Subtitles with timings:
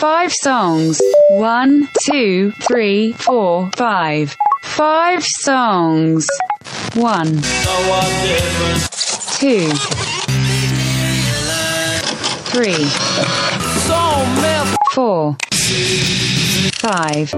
[0.00, 0.98] Five songs.
[1.28, 4.34] One, two, three, four, five.
[4.62, 6.26] Five songs.
[6.94, 7.42] One.
[9.36, 9.68] Two.
[12.48, 12.86] Three.
[14.94, 15.36] Four.
[16.80, 17.30] Five.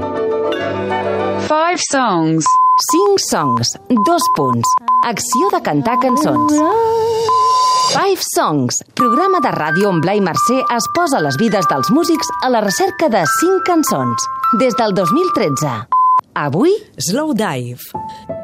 [1.48, 2.44] Five songs.
[2.92, 3.68] Cinc songs,
[4.06, 4.68] dos punts.
[5.04, 6.52] Acció de cantar cançons.
[7.92, 12.48] Five Songs, programa de ràdio on Blai Mercè es posa les vides dels músics a
[12.48, 14.28] la recerca de cinc cançons.
[14.62, 15.74] Des del 2013.
[16.46, 18.41] Avui, Slow Dive.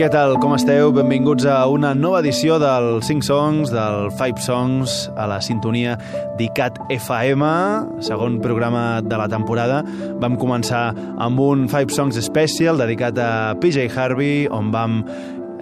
[0.00, 0.94] Què tal, com esteu?
[0.96, 5.98] Benvinguts a una nova edició del 5 Songs, del 5 Songs, a la sintonia
[6.38, 7.50] d'ICAT FM,
[8.08, 9.82] segon programa de la temporada.
[10.22, 13.28] Vam començar amb un 5 Songs Special dedicat a
[13.60, 15.02] PJ Harvey, on vam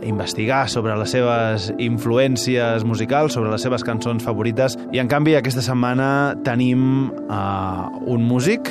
[0.07, 5.67] investigar sobre les seves influències musicals, sobre les seves cançons favorites, i en canvi aquesta
[5.67, 8.71] setmana tenim uh, un músic,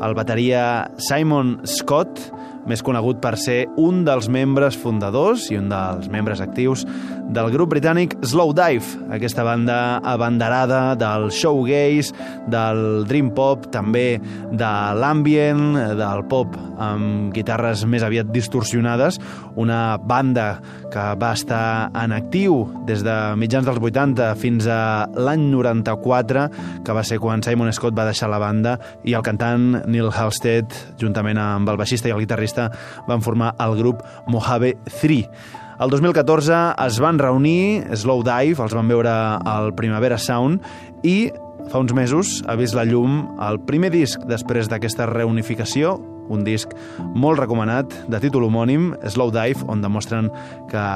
[0.00, 2.32] el bateria Simon Scott,
[2.68, 6.86] més conegut per ser un dels membres fundadors i un dels membres actius
[7.32, 12.12] del grup britànic Slow Dive, aquesta banda abanderada del showgaze,
[12.52, 14.20] del dream pop, també
[14.52, 19.18] de l'ambient, del pop amb guitarres més aviat distorsionades,
[19.56, 20.60] una banda
[20.92, 26.46] que va estar en actiu des de mitjans dels 80 fins a l'any 94,
[26.84, 28.76] que va ser quan Simon Scott va deixar la banda
[29.08, 30.68] i el cantant Neil Halstead,
[31.00, 32.68] juntament amb el baixista i el guitarrista,
[33.08, 35.60] van formar el grup Mojave 3.
[35.82, 39.10] El 2014 es van reunir, Slow Dive, els van veure
[39.50, 40.62] al Primavera Sound
[41.02, 41.32] i
[41.70, 45.96] fa uns mesos ha vist la llum el primer disc després d'aquesta reunificació,
[46.32, 46.72] un disc
[47.14, 50.30] molt recomanat, de títol homònim, Slow Dive, on demostren
[50.70, 50.86] que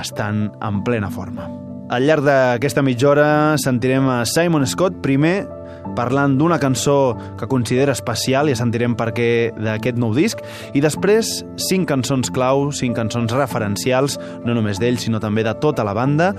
[0.00, 1.48] estan en plena forma.
[1.92, 3.28] Al llarg d'aquesta mitja hora
[3.60, 5.44] sentirem a Simon Scott primer
[5.94, 10.40] parlant d'una cançó que considera especial, ja sentirem per què d'aquest nou disc,
[10.72, 14.18] i després cinc cançons clau, cinc cançons referencials,
[14.48, 16.32] no només d'ell, sinó també de tota la banda,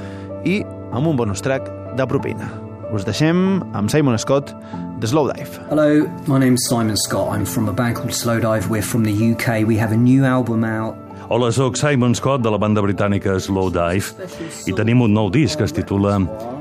[0.46, 2.65] i amb un bonus track de propina.
[2.94, 4.54] Us deixem amb Simon Scott,
[5.00, 5.60] The Slow Dive.
[5.70, 7.34] Hello, my name's Simon Scott.
[7.34, 8.70] I'm from a band called Slow Dive.
[8.70, 9.66] We're from the UK.
[9.68, 10.96] We have a new album out.
[11.30, 14.28] Hola, sóc Simon Scott de la banda britànica Slow Dive
[14.70, 16.20] i tenim un nou disc que es titula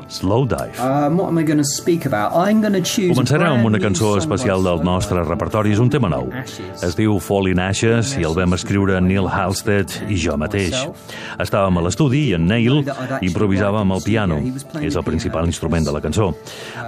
[0.08, 0.78] Slow Dive.
[0.80, 2.32] Um, what am I going to speak about?
[2.34, 3.12] I'm going to choose.
[3.14, 6.30] Començarem amb una cançó especial del nostre repertori, és un tema nou.
[6.82, 10.74] Es diu Falling Ashes i el vam escriure Neil Halstead i jo mateix.
[11.40, 12.82] Estàvem a l'estudi i en Neil
[13.22, 14.40] improvisava amb el piano.
[14.80, 16.32] És el principal instrument de la cançó.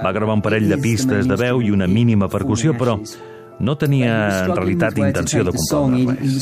[0.02, 2.98] Va gravar un parell de pistes de veu i una mínima percussió, però
[3.58, 6.36] no tenia en realitat intenció de compondre res.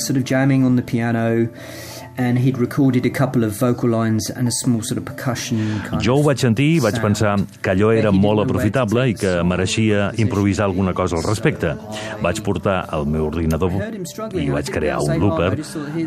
[2.17, 5.59] And he'd recorded a couple of vocal lines and a small sort of percussion
[5.89, 9.33] kind Jo ho vaig sentir i vaig pensar que allò era molt aprofitable i que
[9.43, 11.75] mereixia improvisar alguna cosa al respecte.
[12.23, 13.75] Vaig portar el meu ordinador
[14.39, 15.51] i vaig crear un looper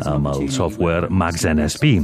[0.08, 1.98] amb el software Max NSP.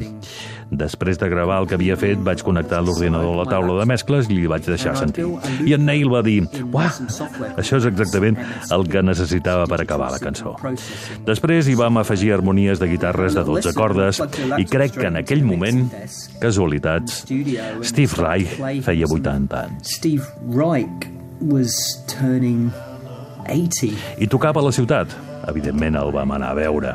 [0.78, 4.28] Després de gravar el que havia fet, vaig connectar l'ordinador a la taula de mescles
[4.30, 5.26] i li vaig deixar sentir.
[5.64, 6.90] I en Neil va dir, uah,
[7.54, 8.38] això és exactament
[8.74, 10.56] el que necessitava per acabar la cançó.
[11.26, 14.22] Després hi vam afegir harmonies de guitarres de 12 cordes
[14.58, 15.86] i crec que en aquell moment,
[16.42, 19.96] casualitats, Steve Reich feia 80 anys.
[19.98, 21.08] Steve Reich
[21.41, 21.78] was
[22.10, 22.70] turning
[23.48, 23.94] 80.
[24.18, 25.12] I tocava a la ciutat.
[25.48, 26.94] Evidentment el vam anar a veure.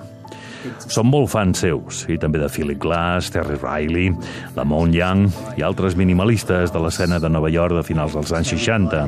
[0.88, 4.14] Som molt fans seus, i també de Philip Glass, Terry Riley,
[4.58, 5.28] Lamont Young
[5.58, 9.06] i altres minimalistes de l'escena de Nova York de finals dels anys 60.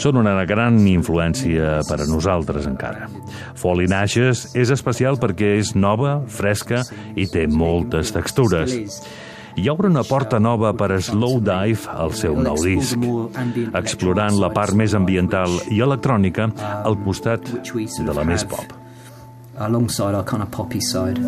[0.00, 3.10] Són una gran influència per a nosaltres encara.
[3.60, 6.84] Falling Ashes és especial perquè és nova, fresca
[7.16, 9.02] i té moltes textures.
[9.60, 12.96] Hi obre una porta nova per a Slow Dive al seu nou disc,
[13.76, 16.48] explorant la part més ambiental i electrònica
[16.80, 18.79] al costat de la més pop.
[19.60, 21.18] Alongside our kind of poppy side.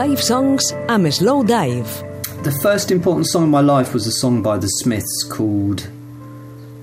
[0.00, 1.90] Five Songs amb Slow Dive.
[2.42, 5.82] The first important song in my life was a song by the Smiths called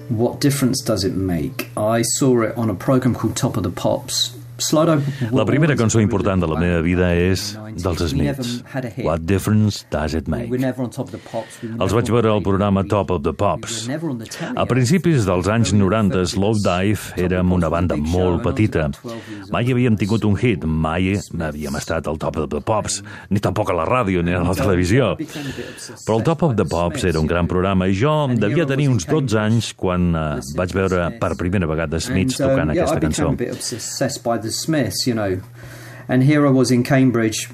[0.10, 1.72] What Difference Does It Make?
[1.75, 4.38] I saw it on a program called Top of the Pops.
[4.60, 8.63] Slido La primera cançó important de la meva vida és dels Smiths.
[9.03, 10.51] What difference does it make?
[10.51, 13.88] Els vaig veure al programa Top of the Pops.
[14.56, 18.88] A principis dels anys 90, Slow Dive érem una banda molt petita.
[19.53, 23.71] Mai havíem tingut un hit, mai havíem estat al Top of the Pops, ni tampoc
[23.71, 25.13] a la ràdio ni a la televisió.
[25.18, 29.07] Però el Top of the Pops era un gran programa i jo devia tenir uns
[29.07, 30.25] 12 anys quan eh,
[30.57, 33.33] vaig veure per primera vegada Smiths um, tocant I aquesta cançó.
[36.09, 37.50] And here I was in Cambridge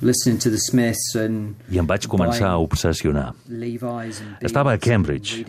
[0.00, 3.30] listening to the Smiths and I em vaig començar a obsessionar.
[4.44, 5.44] Estava a Cambridge,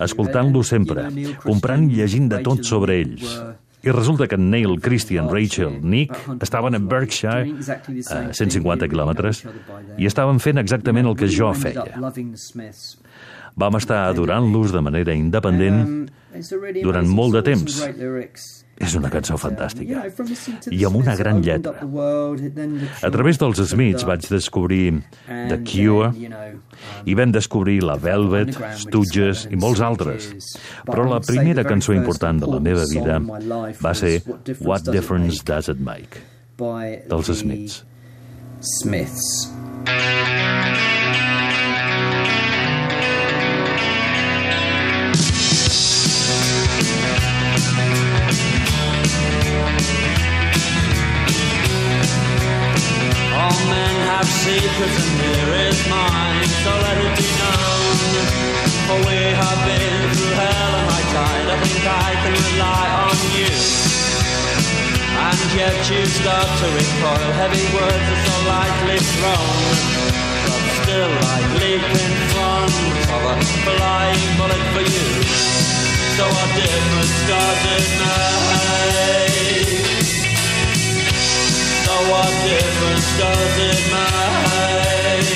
[0.00, 1.08] escoltant-lo sempre,
[1.42, 3.36] comprant i llegint de tot sobre ells.
[3.82, 8.30] I resulta que Neil, Christian, Rachel, Nick estaven a Berkshire, a thing.
[8.30, 9.42] 150 We really quilòmetres,
[9.98, 11.88] i estaven fent exactament el que jo feia.
[13.58, 16.06] Vam estar adorant-los de manera independent Um,
[16.80, 17.74] durant molt de temps.
[18.80, 20.00] És una cançó fantàstica.
[20.72, 21.84] I amb una gran lletra.
[23.02, 26.58] A través dels Smiths vaig descobrir The Cure, um,
[27.06, 30.32] i vam descobrir la Velvet, Stooges i molts altres.
[30.88, 34.18] Però la primera cançó important de la meva vida va ser
[34.60, 36.26] What Difference Does It Make?
[36.58, 37.82] Dels Smiths.
[38.62, 39.61] Smiths.
[66.62, 69.74] To recoil, heavy words are so lightly thrown.
[70.46, 72.74] But still I leap in front
[73.14, 75.06] of a flying bullet for you.
[76.16, 77.18] So what difference
[77.66, 78.86] it make?
[81.82, 85.32] So what difference does it make?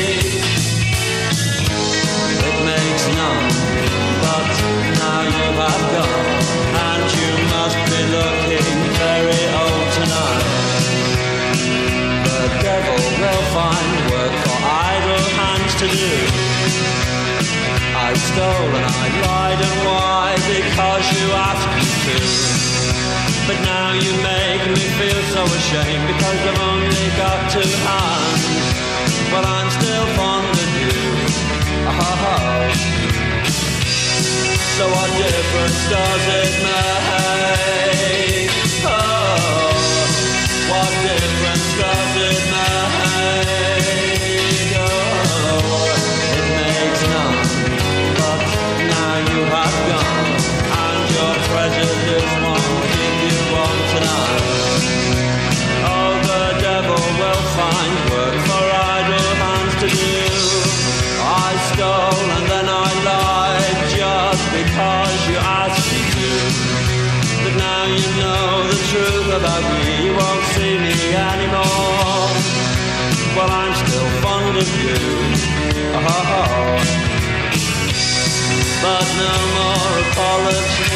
[2.47, 3.51] It makes none,
[4.23, 4.47] but
[4.95, 6.16] now you have gone,
[13.27, 16.15] will find work for idle hands to do.
[18.07, 20.27] I stole and I lied, and why?
[20.47, 22.19] Because you asked me to.
[23.49, 28.43] But now you make me feel so ashamed because I've only got two hands.
[29.33, 30.99] But I'm still fond of you.
[31.91, 32.71] Oh.
[34.77, 37.26] So what difference does it make?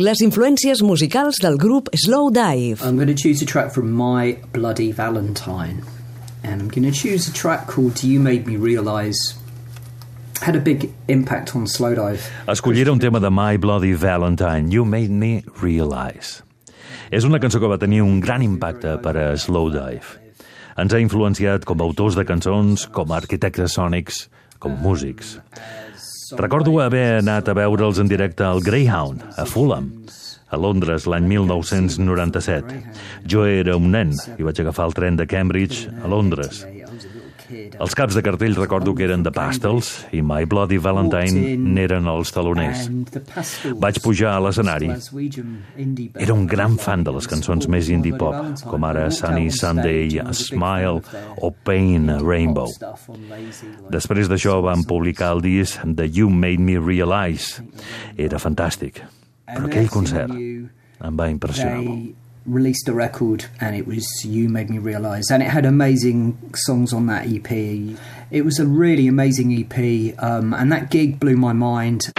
[0.00, 2.80] Les influències musicals del grup Slow Dive.
[2.80, 5.82] I'm going to choose a track from My Bloody Valentine.
[6.42, 9.34] And I'm going to choose a track called You Made Me Realise.
[10.40, 12.22] Had a big impact on Slowdive.
[12.48, 16.40] Escolliré un tema de My Bloody Valentine, You Made Me Realize.
[17.12, 20.16] És una cançó que va tenir un gran impacte per a Slowdive.
[20.80, 25.36] Ens ha influenciat com a autors de cançons, com a arquitectes sònics, com músics.
[26.36, 29.90] Recordo haver anat a veure'ls en directe al Greyhound, a Fulham,
[30.50, 32.82] a Londres l'any 1997.
[33.26, 36.62] Jo era un nen i vaig agafar el tren de Cambridge a Londres.
[37.50, 42.32] Els caps de cartell recordo que eren de Pastels i My Bloody Valentine n'eren els
[42.34, 42.86] taloners.
[43.80, 44.90] Vaig pujar a l'escenari.
[46.14, 48.36] Era un gran fan de les cançons més indie pop,
[48.70, 51.02] com ara Sunny Sunday, A Smile
[51.40, 52.70] o Pain Rainbow.
[53.90, 57.64] Després d'això van publicar el disc de You Made Me Realize.
[58.16, 59.02] Era fantàstic.
[59.50, 62.19] Però aquell concert em va impressionar molt.
[62.46, 66.92] Released a record and it was You Made Me Realise and it had amazing songs
[66.92, 67.50] on that EP.
[68.30, 72.10] It was a really amazing EP um, and that gig blew my mind.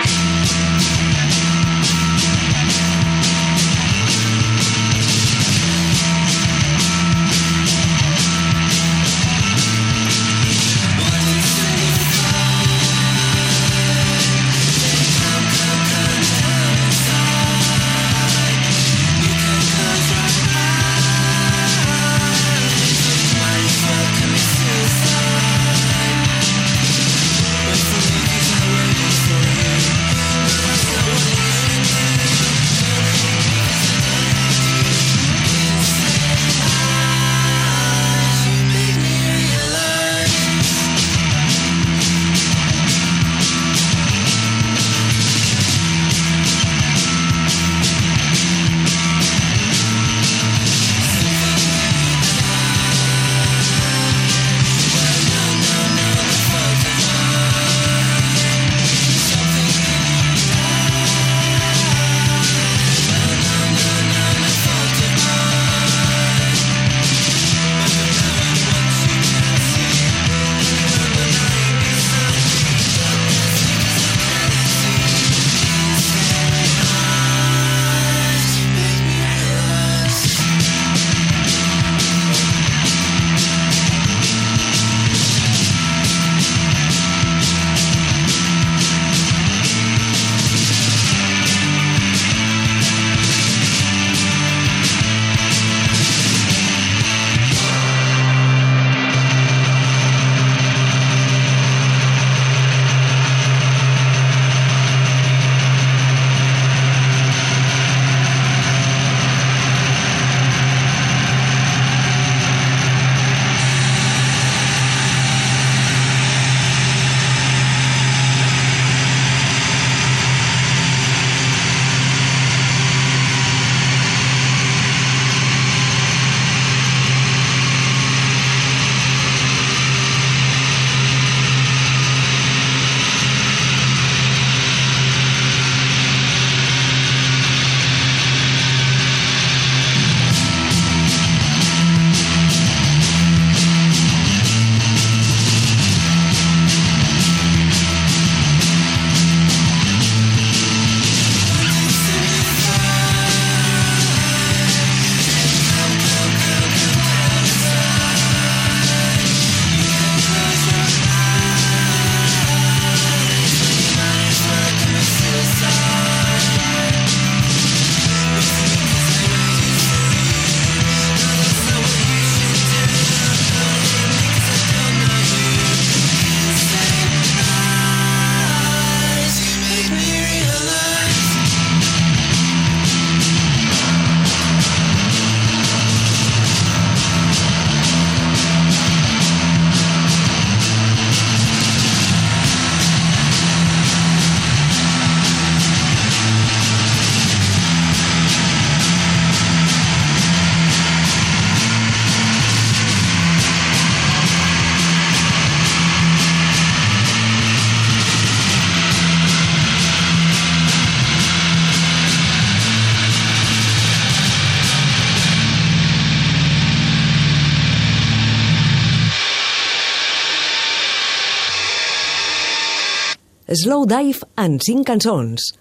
[223.49, 225.53] Slow Dive en 5 cançons.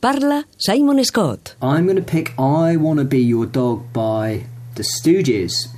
[0.00, 1.54] Parla Simon Scott.
[1.62, 5.68] I'm going to pick I Wanna Be Your Dog by The Stooges.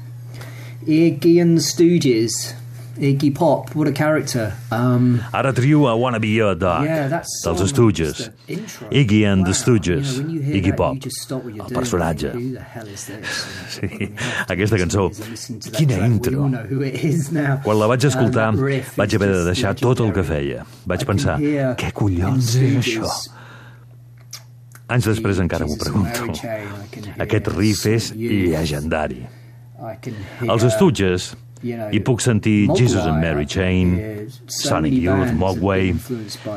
[0.87, 2.55] Iggy and the Stooges.
[2.99, 4.53] Iggy Pop, what a character.
[4.71, 8.31] Um, Ara trio I Wanna Be Your Dog, yeah, that's dels Stooges.
[8.91, 12.33] Iggy and the Stooges, Iggy Pop, el personatge.
[12.33, 13.47] Who the hell is this?
[13.73, 13.89] Sí,
[14.49, 15.09] aquesta cançó.
[15.73, 16.45] Quina intro.
[17.65, 18.51] Quan la vaig escoltar,
[18.97, 20.67] vaig haver de deixar tot el que feia.
[20.85, 23.09] Vaig pensar, què collons és això?
[24.93, 26.29] Anys després encara m'ho pregunto.
[27.25, 29.23] Aquest riff és llegendari.
[30.45, 35.93] Els Stooges hi puc sentir Jesus and Mary Chain, Sonic Youth, Mogwai,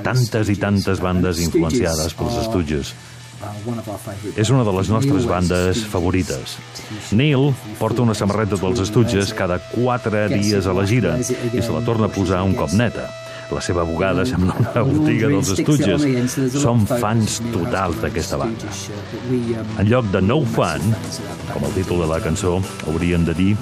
[0.06, 2.94] tantes i tantes bandes influenciades pels Stooges.
[4.40, 6.56] És una de les nostres bandes favorites.
[7.14, 11.26] Neil porta una samarreta dels Stooges cada quatre dies a la gira i
[11.62, 13.10] se la torna a posar un cop neta.
[13.54, 16.38] La seva bugada sembla una botiga dels Stooges.
[16.58, 18.74] Som fans totals d'aquesta banda.
[19.80, 20.96] En lloc de No Fun,
[21.54, 23.54] com el títol de la cançó, haurien de dir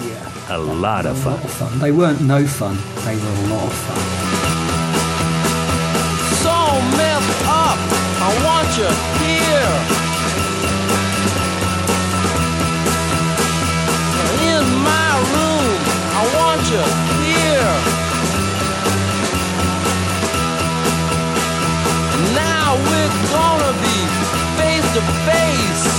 [0.50, 1.80] A Lot of Fun.
[1.80, 4.54] They weren't no fun, they were a lot of fun.
[6.43, 6.60] so
[7.00, 7.80] messed up.
[8.28, 8.89] I want you
[9.24, 9.76] here.
[14.52, 15.72] In my room,
[16.19, 17.12] I want you
[22.76, 23.98] we're gonna be
[24.58, 25.93] face to face.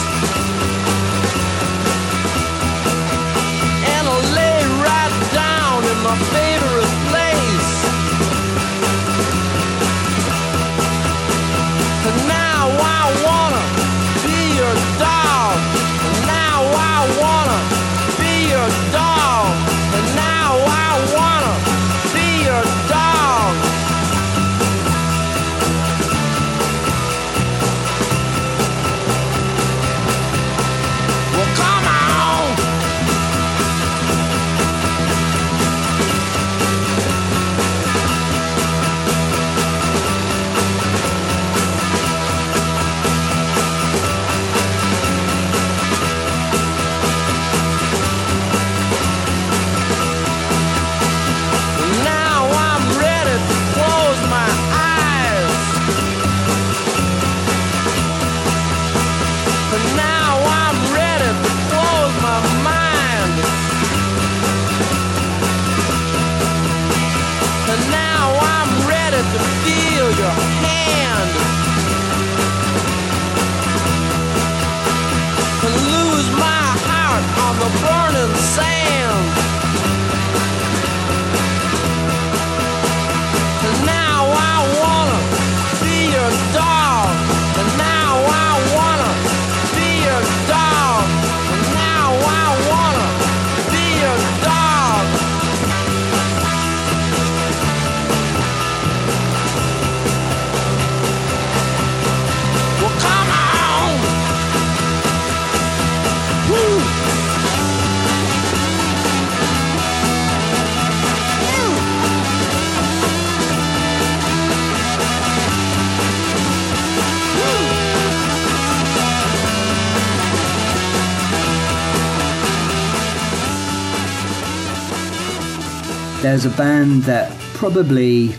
[126.34, 128.34] There's a band that probably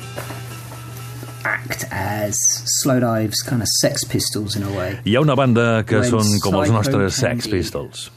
[1.45, 2.35] act as
[2.81, 4.99] Slow Dives kind of Sex Pistols in a way.
[5.05, 8.09] Hi una banda que When són com els Psycho nostres Sex Pistols.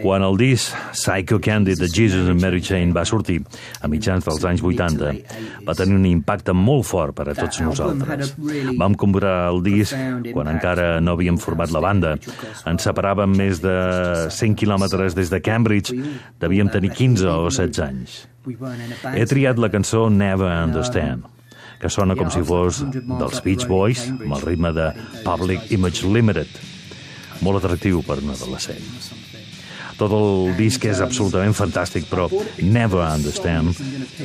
[0.00, 3.40] Quan el disc Psycho Candy de Jesus and Mary Chain va sortir
[3.80, 5.12] a mitjans dels anys 80,
[5.66, 8.34] va tenir un impacte molt fort per a tots nosaltres.
[8.80, 9.96] Vam comprar el disc
[10.32, 12.16] quan encara no havíem format la banda.
[12.68, 13.76] Ens separàvem més de
[14.32, 15.96] 100 quilòmetres des de Cambridge.
[16.40, 18.22] Devíem tenir 15 o 16 anys.
[19.14, 21.26] He triat la cançó Never Understand,
[21.80, 24.90] que sona com si fos dels Beach Boys, amb el ritme de
[25.26, 26.48] Public Image Limited.
[27.44, 29.29] Molt atractiu per un adolescent.
[30.00, 32.30] Tot el disc és absolutament fantàstic, però
[32.64, 33.76] Never Understand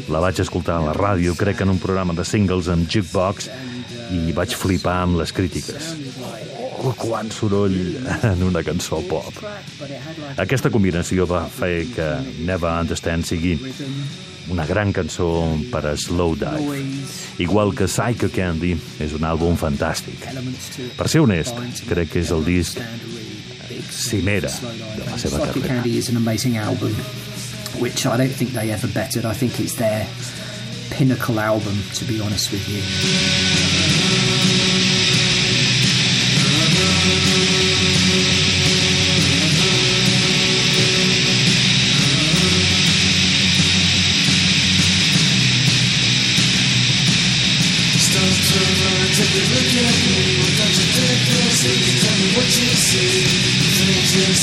[0.08, 3.50] la vaig escoltar a la ràdio, crec que en un programa de singles amb Jukebox,
[4.14, 5.92] i vaig flipar amb les crítiques.
[6.86, 7.76] Oh, quant soroll
[8.32, 9.34] en una cançó pop.
[10.42, 12.10] Aquesta combinació va fer que
[12.46, 13.56] Never Understand sigui
[14.54, 15.30] una gran cançó
[15.72, 16.80] per a Slow Dive.
[17.42, 20.28] Igual que Psycho Candy és un àlbum fantàstic.
[20.96, 21.58] Per ser honest,
[21.90, 22.82] crec que és el disc
[23.96, 24.50] cimera
[25.08, 25.64] la Psychic.
[25.64, 26.94] Candy is an amazing album,
[27.80, 29.26] which I don't think they ever bettered.
[29.26, 30.08] I think it's their
[30.92, 33.95] pinnacle album, to be honest with you.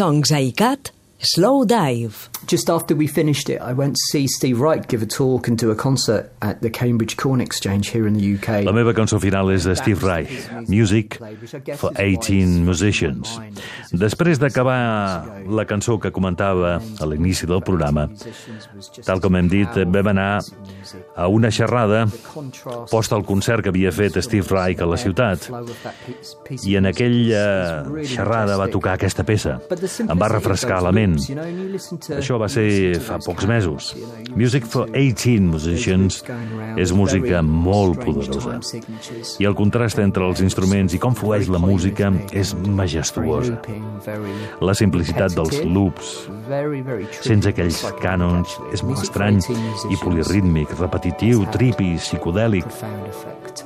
[0.00, 2.29] Songs a ICAT, Slow Dive.
[2.50, 5.56] Just after we finished it, I went to see Steve Wright give a talk and
[5.56, 8.64] do a concert at the Cambridge Corn Exchange here in the UK.
[8.64, 11.14] La meva cançó final és de Steve Reich, Music
[11.78, 13.36] for 18 Musicians.
[13.94, 18.08] Després d'acabar la cançó que comentava a l'inici del programa,
[19.06, 20.42] tal com hem dit, vam anar
[21.14, 22.08] a una xerrada
[22.90, 25.46] posta al concert que havia fet Steve Reich a la ciutat
[26.66, 27.46] i en aquella
[28.02, 29.60] xerrada va tocar aquesta peça.
[30.02, 31.14] Em va refrescar la ment.
[32.18, 33.90] Això va ser fa pocs mesos.
[34.34, 36.20] Music for 18 Musicians
[36.80, 38.58] és música molt poderosa.
[39.42, 43.58] I el contrast entre els instruments i com flueix la música és majestuosa.
[44.64, 46.14] La simplicitat dels loops,
[47.20, 49.42] sense aquells cànons, és molt estrany
[49.90, 52.66] i polirítmic, repetitiu, trippy, psicodèlic.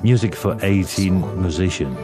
[0.03, 1.93] Music for 18 Musicians.